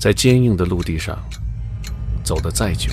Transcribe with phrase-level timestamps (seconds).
[0.00, 1.22] 在坚硬的陆地上
[2.24, 2.90] 走得再久，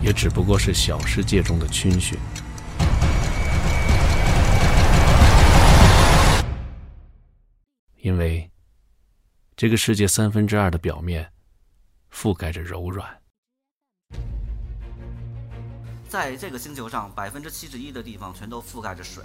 [0.00, 2.16] 也只不过是小世界中的逡巡。
[7.96, 8.48] 因为
[9.56, 11.28] 这个世界三分之二的表面
[12.12, 13.20] 覆盖着柔软。
[16.08, 19.24] 在这个星球上，百分之七十一的地方全都覆盖着水。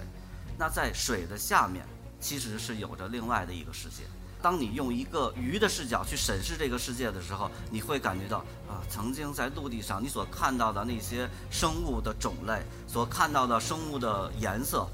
[0.58, 1.86] 那在水的下面，
[2.18, 4.02] 其实是有着另外的一个世界。
[4.44, 14.86] 当你用一个鱼的视角去审视这个世界的时候，你会感觉到啊，曾经在陆地上你所看到的那些生物的种类，所看到的生物的颜色，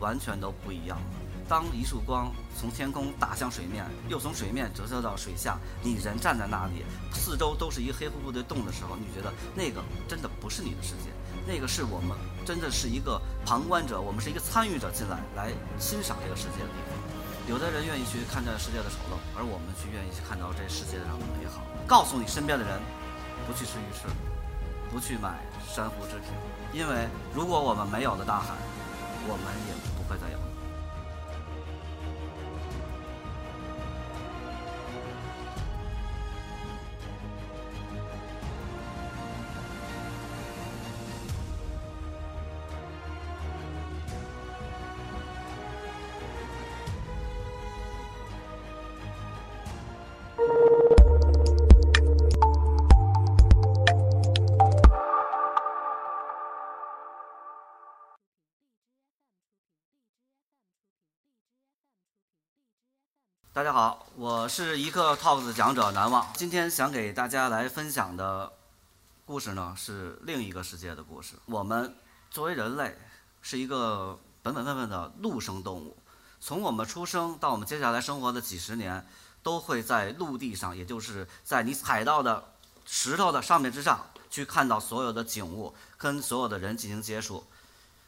[0.00, 1.04] 完全都不一样了。
[1.48, 11.08] 当一束光从天空打向水面，又从水面折射到水下，你人站在那里，四周都是一个黑乎乎的洞的时候，你觉得那个真的不是你的世界，
[11.48, 16.99] 那个是我们真的是一个旁观者，我们是一个参与者进来来欣赏这个世界的地方。
[17.50, 21.66] 有的人愿意去看待世界的丑陋，而我们却愿意去看到这世界上的美好。
[21.84, 22.78] 告诉你身边的人，
[23.44, 24.06] 不去吃鱼翅，
[24.88, 25.34] 不去买
[25.66, 26.30] 珊瑚制品，
[26.72, 28.54] 因为如果我们没有了大海，
[29.26, 30.49] 我们也不会再有。
[63.52, 66.24] 大家好，我是一个 Talks 的讲者难忘。
[66.36, 68.52] 今天想给大家来分享的
[69.26, 71.34] 故事呢，是另一个世界的故事。
[71.46, 71.92] 我们
[72.30, 72.96] 作为人类，
[73.42, 75.96] 是一个本本分分的陆生动物。
[76.40, 79.04] 从我们出生到我们接下来生活的几十年，
[79.42, 82.52] 都会在陆地上，也就是在你踩到的
[82.86, 87.44] 石头的上面之上，去看到所有的景物，跟所有的人进行接触。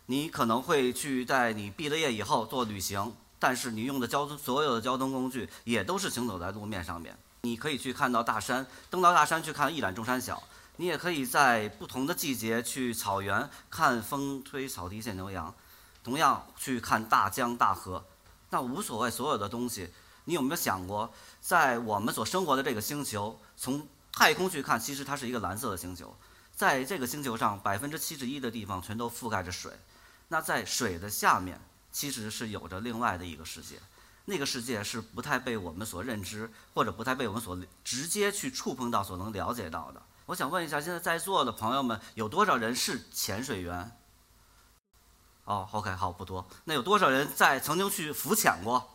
[0.07, 3.13] 你可能会去在你毕了业以后做旅行。
[3.43, 7.19] 但是你用的交通，所有的交通工具也都是行走在路面上面。
[7.41, 10.41] 你可以去看到大山，登到大山去看一览众山小。
[10.77, 15.53] 你也可以在不同的季节去草原看风吹草低见牛羊，
[16.05, 18.05] 同样去看大江大河。
[18.51, 19.91] 那无所谓，所有的东西，
[20.27, 26.17] 你有没有想过，在我们所生活的这个星球，从太空去看，其实它是一个蓝色的星球。
[26.55, 29.73] 在这个星球上，百分之七十一的地方全都覆盖着水。
[30.29, 31.61] 那在水的下面。
[31.93, 33.79] 其实是有着另外的一个世界，
[34.25, 40.03] 那个世界是不太被我们所认知，或者不太被我们所直接去触碰到、所能了解到的。
[40.27, 43.97] 我想问一下，现在在座的朋友们，有多少人是潜水员？
[45.45, 46.49] 哦，OK，好，不多。
[46.65, 48.89] 那有多少人在曾经去浮潜过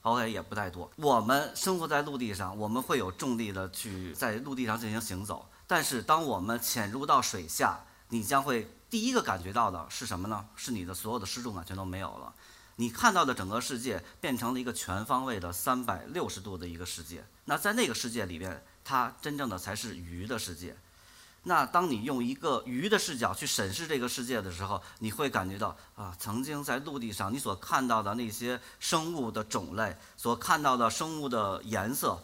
[0.00, 0.90] ？OK，也不太多。
[0.96, 8.70] 我们生活在陆地上，我们会有重力的去在陆地上进行行走，但是当我们潜入到水下，你将会。
[8.90, 10.46] 第一个感觉到的是什么呢？
[10.56, 12.32] 是你的所有的失重感全都没有了，
[12.76, 17.22] 你看到的整个世界变成了一个全方位的三百六十度的一个世界。
[17.44, 20.74] 那在那个世界里边，它真正的才是鱼的世界。
[21.42, 32.18] 那当你用一个鱼的视角去审视这个世界的时候，你会感觉到啊，曾经在陆地上你所看到的那些生物的种类，所看到的生物的颜色，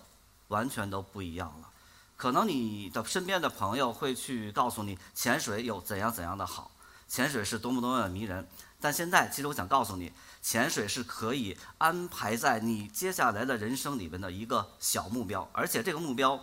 [0.48, 1.70] 完全都不一样了。
[2.16, 6.70] 可能你的身边的朋友会去告诉你潜水有怎样怎样的好，
[7.08, 8.48] 潜水是多么多么的迷人。
[8.80, 16.38] 但现在，其实我想告诉你，潜水是可以安排在你接下来的人生里边的一个小目标，而且这个目标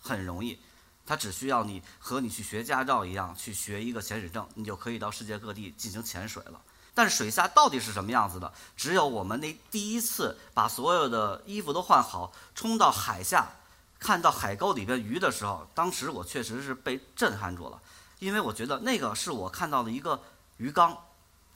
[0.00, 0.58] 很容易，
[1.06, 6.60] 它只需要你和你去学驾照一样，去学一个潜水证，你就可以到世界各地进行潜水了。
[6.94, 8.52] 但是水下到底是什么样子的？
[8.76, 13.50] 只有我们那第一次把所有的衣服都换好，冲到海下。
[13.98, 17.80] 看到海沟里边鱼的时候，当时我确实是被震撼住了，
[18.18, 20.22] 因为我觉得那个是我看到的一个
[20.58, 20.96] 鱼缸，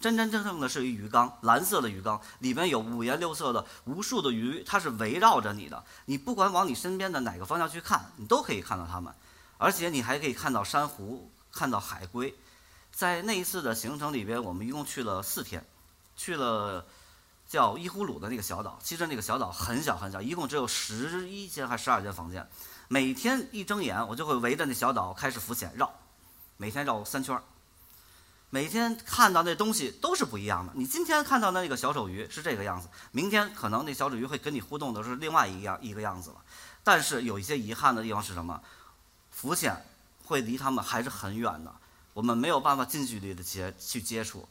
[0.00, 9.14] 真真正正的是一鱼缸，蓝色的鱼缸，里边有五颜六色的无数的鱼，它是围绕着你的，你不管往你身边的哪个方向去看，你都可以看到它们，
[9.58, 12.34] 而且你还可以看到珊瑚，看到海龟。
[12.90, 15.64] 在那一次的行程里边，我们一共去了四天，
[16.16, 16.86] 去了。
[17.50, 22.48] 叫伊呼鲁的那个小岛，其实那个小岛很小很小，一共只有十一间还十二间房间。
[22.86, 25.92] 每天一睁眼，我就会围着那小岛开始浮潜绕，
[26.56, 27.42] 每天绕三圈儿。
[28.50, 30.72] 每天看到那东西都是不一样的。
[30.76, 36.36] 你今天看到的那个小丑鱼是这个样子，明天可能那小丑鱼会跟你互动的是另外一样一个样子了。
[36.84, 38.62] 但是有一些遗憾的地方是什么？
[39.32, 39.84] 浮潜
[40.24, 41.74] 会离他们还是很远的，
[42.14, 44.48] 我们没有办法近距离的接去接触。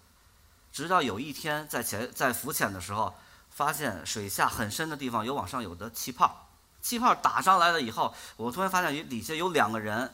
[0.71, 3.13] 直到有一天在潜在浮潜的时候，
[3.49, 6.47] 发现水下很深的地方有往上有的气泡，
[6.81, 10.13] 气泡打上来了以后，我突然发现底下有两个人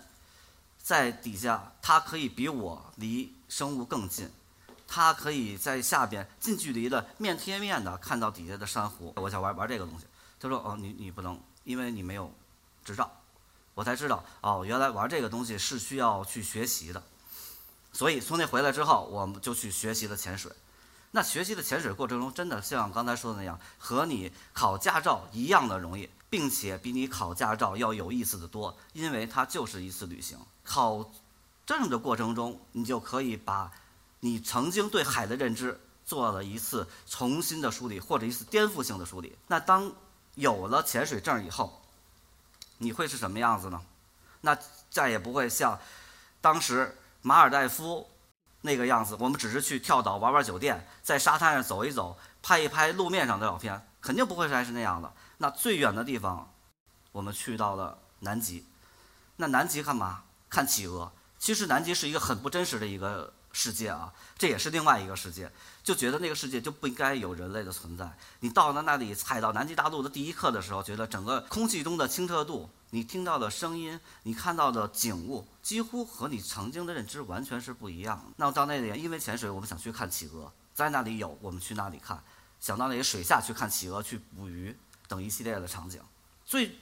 [0.82, 4.32] 在底下，他可以比我离生物更近，
[4.88, 9.14] 他可以在下边近距离的面贴面的看到底下的珊瑚。
[9.18, 10.06] 我想玩玩这个东西，
[10.40, 12.34] 他说：“哦，你你不能，因为你没有
[12.84, 13.12] 执照。”
[13.76, 17.04] 我才知道，哦，原来玩这个东西是需要去学习的。
[17.96, 20.52] 所以从那回来之后，我们就去学习了潜水。
[21.12, 30.38] 那学习的潜水过程中，真的像刚才说的那样，和你考驾照一样的容易，并且比你考驾照要有意思的多，因为它就是一次旅行。
[30.66, 31.10] 考
[31.66, 33.72] 证的过程中，你就可以把
[34.20, 39.38] 你曾经对海的认知做了一次重新的梳理，或者一次颠覆性的梳理。
[39.48, 39.90] 那当
[40.34, 41.82] 有了潜水证以后，
[42.80, 43.82] 你会是什么样子呢？
[44.42, 44.58] 那
[44.90, 45.80] 再也不会像
[46.42, 48.08] 当时马尔代夫。
[48.62, 55.14] 那个样子，我们只是去跳岛玩玩酒店，在沙滩上走一走，拍一拍路面上的照片，肯定不会还是那样的。
[55.38, 56.52] 那最远的地方，
[57.12, 58.66] 我们去到了南极。
[59.36, 60.24] 那南极干嘛？
[60.50, 61.12] 看企鹅。
[61.38, 65.50] 其实南极是一个很不真实的一个世界啊，这也是另外一个世界。
[65.82, 68.12] 就觉得那个世界就不应该有人类的存在。
[68.42, 72.70] 你到了那里，踩到南极大陆的第一刻的时候，觉得整个空气中的清澈度。
[72.90, 78.34] 你听到的声音，你看到的景物，几乎和你曾经的认知完全是不一样的。
[78.36, 82.18] 那到那里，因为潜水，我们想去看企鹅，在那里有，我们去那里看；
[82.60, 86.02] 想到那些水下去看企鹅、去捕鱼等一系列的场景。
[86.46, 86.78] 最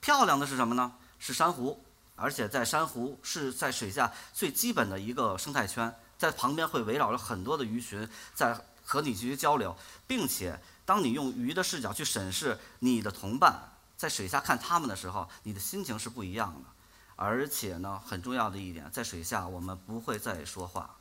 [0.00, 0.94] 漂亮的是什么呢？
[1.18, 1.82] 是珊瑚，
[2.14, 9.76] 而且在珊瑚是在水下最基本的一个生态圈，在旁边会围绕着很多的鱼群在和你进行交流，
[10.06, 13.72] 并且当你用鱼的视角去审视你的同伴。
[13.96, 16.68] 在水下看他们的时候，你的心情是不一样的，
[17.16, 20.96] 而且呢，很重要的一点，在水下我们不会再说话，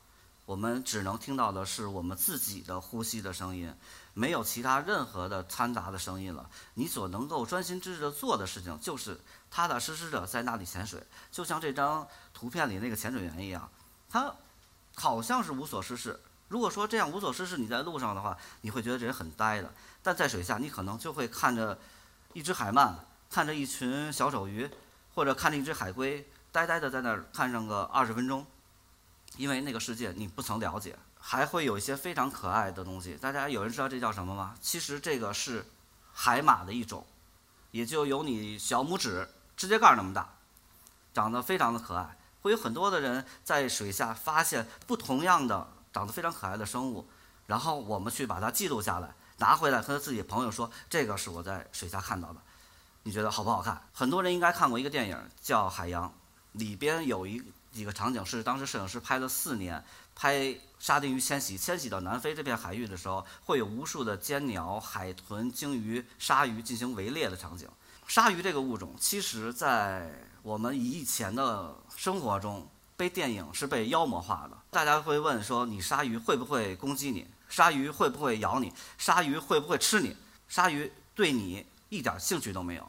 [0.46, 3.76] 我们只能听到的是我们自己的呼吸的声音，
[4.14, 6.50] 没有其他任何的掺杂的声音了。
[6.76, 9.20] 你所能够专心致志的做的事情，就是
[9.52, 13.70] 踏踏实实的在那里潜水，就像这张图片里那个潜水员一样，
[14.10, 14.34] 他
[14.96, 16.20] 好像是无所事事。
[16.48, 19.70] 如果说这样无所事事，你在路上的话，你会觉得这人很呆的；
[20.02, 21.78] 但在水下，你可能就会看着。
[22.34, 22.96] 一只海鳗
[23.30, 24.70] 看着一群小丑鱼，
[25.14, 28.46] 或者看着一只海龟，呆呆的在那儿看上个二十分钟，
[29.38, 30.98] 因为那个世界你不曾了解。
[31.18, 34.54] 还会有一些非常可爱的东西，大家有人知道这叫什么吗？
[34.60, 35.66] 其实这个是
[36.12, 37.08] 海马的一种，
[37.72, 40.36] 也就有你小拇指指甲盖那么大，
[41.14, 42.18] 长得非常的可爱。
[42.46, 47.08] 会有很多的人在水下发现不同样的长得非常可爱的生物，
[47.48, 49.16] 然后我们去把它记录下来。
[49.38, 52.40] 拿回来和自己朋友说，这个是我在水下看到的，
[53.02, 53.82] 你觉得好不好看？
[53.92, 56.08] 很多人应该看过一个电影叫《海洋》，
[56.52, 59.84] 里边有一几个场景是当时摄影师拍了四年，
[60.14, 67.68] 拍沙丁鱼迁徙迁徙到南非这片海域的时候，会有无数的尖鸟、海豚、鲸鱼、鲨鱼进行围猎的场景。
[68.08, 70.10] 鲨鱼这个物种，其实在
[70.44, 74.58] 我们以前的生活中，被电影是被妖魔化的。
[74.70, 77.28] 大家会问说，你鲨鱼会不会攻击你？
[77.50, 78.72] 鲨鱼会不会咬你？
[78.98, 80.16] 鲨鱼会不会吃你？
[80.48, 82.88] 鲨鱼对你一点兴趣都没有，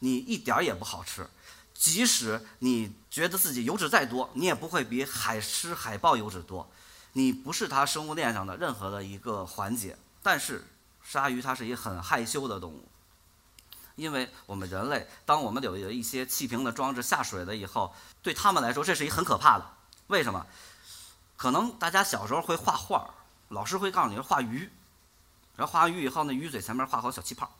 [0.00, 1.26] 你一点儿也不好吃。
[1.72, 6.68] 即使你觉得自己油脂再多，你也不会比海狮、海豹油脂多。
[7.14, 9.96] 你不是它生物链上的任何的一个环节。
[10.22, 10.64] 但是，
[11.02, 12.86] 鲨鱼它是一个很害羞的动物，
[13.98, 19.70] 因为我们人类，当我们有有一些气瓶的装置下水了以后，对他们来说这是一很可怕的。
[20.06, 20.46] 为什么？
[21.36, 23.14] 可能大家小时候会画画。
[23.48, 24.70] 老师会告诉你画鱼，
[25.56, 27.50] 然后画完鱼以后，那鱼嘴前面画好小气泡，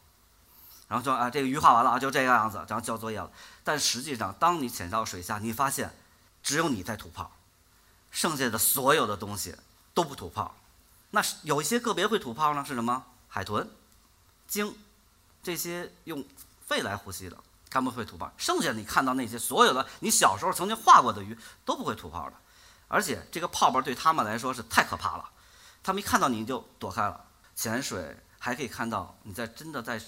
[0.86, 3.30] 然后说啊，这个鱼画完了啊，就这个样子，然后交作业了。
[3.64, 5.96] 但实际上，当你潜到水下，你发现
[6.42, 7.32] 只有你在吐泡，
[8.10, 9.56] 剩下的所有的东西
[9.94, 10.54] 都不吐泡。
[11.10, 13.06] 那有一些个别会吐泡呢，是什么？
[13.28, 13.66] 海豚、
[14.46, 14.76] 鲸，
[15.42, 16.24] 这些用
[16.66, 17.36] 肺来呼吸的，
[17.70, 18.30] 它们会吐泡。
[18.36, 22.36] 剩下你看到那些所有的你小时候曾经画过的鱼都不会吐泡的，
[22.88, 25.30] 而且这个泡泡对他们来说是太可怕了。
[25.82, 27.24] 他们一看到你就躲开了。
[27.54, 30.00] 潜水还可以看到你在真的在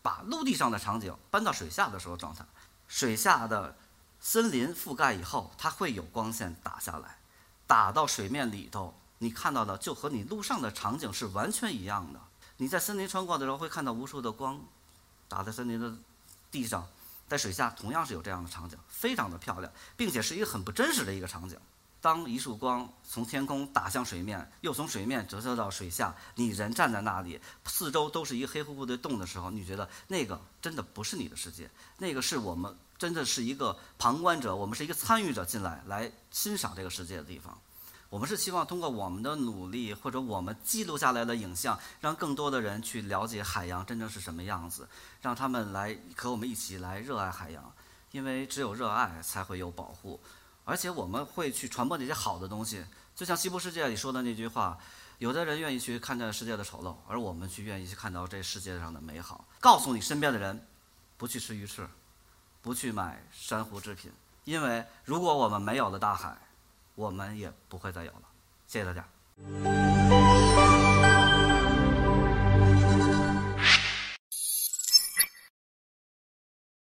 [0.00, 2.44] 把陆地上的场景搬到水下的时候状态。
[2.86, 3.76] 水下的
[4.20, 7.18] 森林覆盖以后，它会有光线打下来，
[7.66, 12.20] 打到水面里头，你看到的就和你陆上的场景是完全一样的。
[12.64, 14.58] 你在森林穿过的时候会看到无数的光
[15.28, 15.94] 打在森林的
[16.50, 16.88] 地上，
[17.28, 21.58] 在水下同样是有这样的场景，非常的漂亮，并且是一个很不真实的一个场景。
[22.00, 37.60] 当一束光从天空打向水面，又从水面折射到水下，你人站在那里，四周都是一个黑乎乎的洞的时候，你觉得那个真的不是你的世界，那个是我们真的是一个旁观者，我们是一个参与者进来来欣赏这个世界的地方。
[38.14, 44.88] 我们是希望通过我们的努力，或者我们记录下来的影像，让更多的人去了解海洋真正是什么样子，
[45.20, 47.72] 让他们来和我们一起来热爱海洋。
[48.12, 50.20] 因为只有热爱，才会有保护。
[50.64, 52.84] 而且我们会去传播那些好的东西，
[53.16, 54.78] 就像《西部世界》里说的那句话：
[55.18, 59.44] 有的人愿意去看这世界的丑陋，而我们去愿意去看到这世界上的美好。
[59.58, 60.64] 告诉你身边的人，
[61.16, 61.84] 不去吃鱼翅，
[62.62, 64.12] 不去买珊瑚制品，
[64.44, 66.38] 因为如果我们没有了大海。
[66.94, 68.22] 我们也不会再有了。
[68.66, 70.63] 谢谢大家。